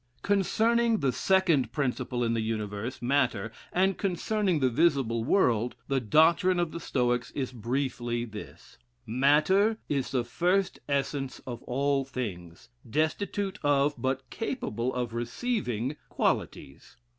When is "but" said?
13.95-14.27